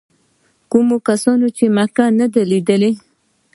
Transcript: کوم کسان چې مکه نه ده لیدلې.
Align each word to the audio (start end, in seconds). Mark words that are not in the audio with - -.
کوم 0.71 0.87
کسان 1.07 1.39
چې 1.57 1.65
مکه 1.77 2.05
نه 2.19 2.25
ده 2.33 2.41
لیدلې. 2.51 2.91